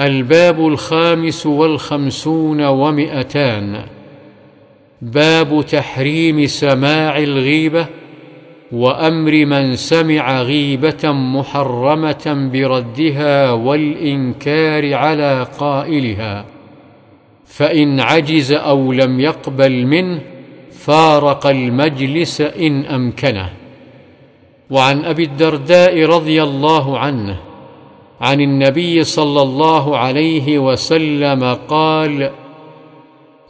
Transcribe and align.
الباب 0.00 0.66
الخامس 0.66 1.46
والخمسون 1.46 2.64
ومئتان. 2.64 3.80
باب 5.02 5.64
تحريم 5.70 6.46
سماع 6.46 7.18
الغيبة 7.18 7.86
وأمر 8.72 9.44
من 9.44 9.76
سمع 9.76 10.42
غيبة 10.42 11.12
محرمة 11.12 12.50
بردها 12.52 13.52
والإنكار 13.52 14.94
على 14.94 15.46
قائلها. 15.58 16.44
فإن 17.46 18.00
عجز 18.00 18.52
أو 18.52 18.92
لم 18.92 19.20
يقبل 19.20 19.86
منه 19.86 20.20
فارق 20.72 21.46
المجلس 21.46 22.40
إن 22.40 22.84
أمكنه. 22.84 23.50
وعن 24.70 25.04
أبي 25.04 25.24
الدرداء 25.24 26.04
رضي 26.04 26.42
الله 26.42 26.98
عنه 26.98 27.49
عن 28.20 28.40
النبي 28.40 29.04
صلى 29.04 29.42
الله 29.42 29.96
عليه 29.96 30.58
وسلم 30.58 31.54
قال 31.68 32.30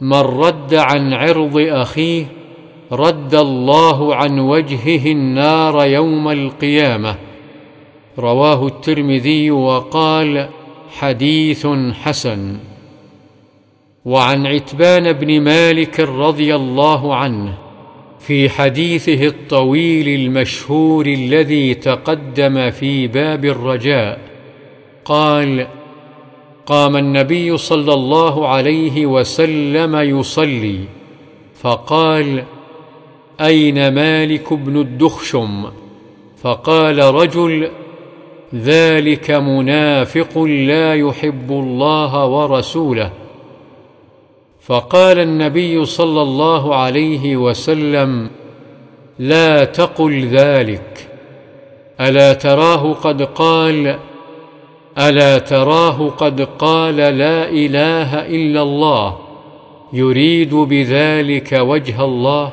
من 0.01 0.19
رد 0.19 0.73
عن 0.73 1.13
عرض 1.13 1.57
أخيه 1.57 2.25
رد 2.91 3.35
الله 3.35 4.15
عن 4.15 4.39
وجهه 4.39 5.11
النار 5.11 5.85
يوم 5.85 6.29
القيامة. 6.29 7.15
رواه 8.19 8.67
الترمذي 8.67 9.51
وقال 9.51 10.49
حديث 10.99 11.67
حسن. 12.03 12.57
وعن 14.05 14.47
عتبان 14.47 15.13
بن 15.13 15.41
مالك 15.41 15.99
رضي 15.99 16.55
الله 16.55 17.15
عنه 17.15 17.53
في 18.19 18.49
حديثه 18.49 19.27
الطويل 19.27 20.21
المشهور 20.21 21.05
الذي 21.05 21.73
تقدم 21.73 22.71
في 22.71 23.07
باب 23.07 23.45
الرجاء 23.45 24.30
قال 25.05 25.67
قام 26.65 26.97
النبي 26.97 27.57
صلى 27.57 27.93
الله 27.93 28.47
عليه 28.47 29.05
وسلم 29.05 29.95
يصلي 29.95 30.79
فقال 31.61 32.43
أين 33.41 33.93
مالك 33.93 34.53
بن 34.53 34.81
الدخشم؟ 34.81 35.65
فقال 36.41 36.99
رجل 36.99 37.69
ذلك 38.55 39.31
منافق 39.31 40.37
لا 40.43 40.95
يحب 40.95 41.51
الله 41.51 42.25
ورسوله. 42.25 43.11
فقال 44.61 45.19
النبي 45.19 45.85
صلى 45.85 46.21
الله 46.21 46.75
عليه 46.75 47.37
وسلم 47.37 48.29
لا 49.19 49.63
تقل 49.63 50.25
ذلك. 50.25 51.07
ألا 51.99 52.33
تراه 52.33 52.93
قد 52.93 53.21
قال 53.21 53.99
ألا 54.97 55.39
تراه 55.39 56.09
قد 56.09 56.41
قال 56.41 56.95
لا 56.95 57.49
إله 57.49 58.27
إلا 58.27 58.61
الله 58.61 59.17
يريد 59.93 60.55
بذلك 60.55 61.51
وجه 61.53 62.05
الله 62.05 62.51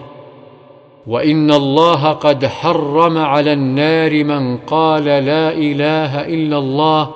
وإن 1.06 1.50
الله 1.50 2.12
قد 2.12 2.46
حرم 2.46 3.18
على 3.18 3.52
النار 3.52 4.24
من 4.24 4.56
قال 4.56 5.04
لا 5.04 5.52
إله 5.52 6.26
إلا 6.26 6.58
الله 6.58 7.10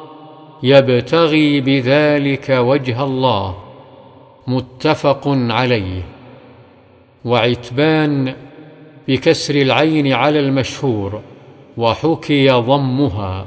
يبتغي 0.63 1.61
بذلك 1.61 2.51
وجه 2.51 3.05
الله 3.05 3.55
متفق 4.47 5.23
عليه 5.27 6.03
وعتبان 7.25 8.35
بكسر 9.09 9.55
العين 9.55 10.13
على 10.13 10.41
المشهور 10.41 11.21
وحكي 11.77 12.51
ضمها 12.51 13.47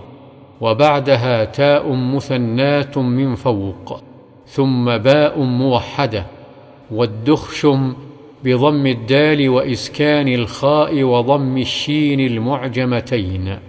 وبعدها 0.62 1.46
تاء 1.46 1.92
مثنات 1.92 2.98
من 2.98 3.36
فوق 3.36 4.00
ثم 4.48 4.98
باء 4.98 5.40
موحدة 5.40 6.26
والدخشم 6.92 7.94
بضم 8.44 8.88
الدال 8.88 9.50
وإسكان 9.50 10.28
الخاء 10.28 11.04
وضم 11.04 11.58
الشين 11.58 12.20
المعجمتين. 12.20 13.60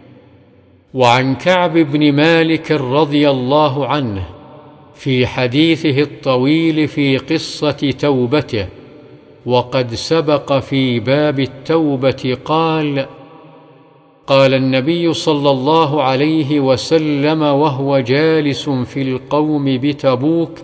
وعن 0.94 1.34
كعب 1.34 1.72
بن 1.78 2.12
مالك 2.12 2.72
رضي 2.72 3.30
الله 3.30 3.86
عنه 3.86 4.26
في 4.94 5.26
حديثه 5.26 6.02
الطويل 6.02 6.88
في 6.88 7.18
قصة 7.18 7.94
توبته 7.98 8.66
وقد 9.46 9.94
سبق 9.94 10.58
في 10.58 11.00
باب 11.00 11.40
التوبة 11.40 12.36
قال 12.44 13.06
قال 14.26 14.54
النبي 14.54 15.12
صلى 15.12 15.50
الله 15.50 16.02
عليه 16.02 16.60
وسلم 16.60 17.42
وهو 17.42 17.98
جالس 17.98 18.68
في 18.68 19.02
القوم 19.02 19.78
بتبوك 19.78 20.58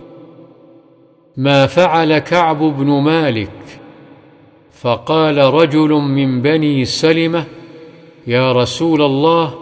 ما 1.37 1.67
فعل 1.67 2.19
كعب 2.19 2.59
بن 2.59 2.87
مالك؟ 2.87 3.51
فقال 4.73 5.39
رجل 5.39 5.89
من 5.89 6.43
بني 6.43 6.85
سلمة 6.85 7.45
يا 8.27 8.53
رسول 8.53 9.03
الله 9.03 9.55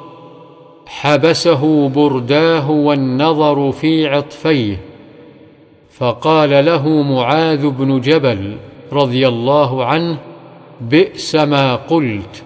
حبسه 0.87 1.89
برداه 1.89 2.71
والنظر 2.71 3.73
في 3.73 4.07
عطفيه. 4.07 4.81
فقال 5.91 6.65
له 6.65 7.03
معاذ 7.03 7.69
بن 7.69 8.01
جبل 8.01 8.57
رضي 8.93 9.29
الله 9.29 9.85
عنه 9.85 10.19
بئس 10.81 11.35
ما 11.35 11.77
قلت. 11.77 12.43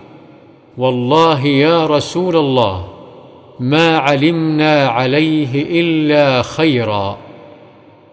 والله 0.78 1.46
يا 1.46 1.86
رسول 1.86 2.36
الله 2.36 2.88
ما 3.60 3.98
علمنا 3.98 4.86
عليه 4.86 5.80
إلا 5.80 6.42
خيرا. 6.42 7.18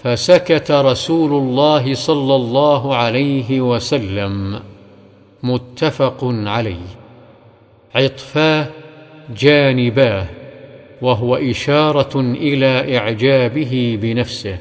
فسكت 0.04 0.72
رسول 0.72 1.32
الله 1.32 1.94
صلى 1.94 2.36
الله 2.36 2.96
عليه 2.96 3.62
وسلم. 3.62 4.60
متفق 5.44 6.18
عليه. 6.24 6.88
عطفاه 7.96 8.68
جانباه 9.38 10.26
وهو 11.02 11.36
إشارة 11.36 12.20
إلى 12.20 12.98
إعجابه 12.98 14.00
بنفسه. 14.02 14.58